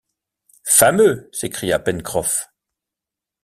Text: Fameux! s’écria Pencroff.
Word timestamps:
Fameux! 0.65 1.29
s’écria 1.31 1.77
Pencroff. 1.77 2.49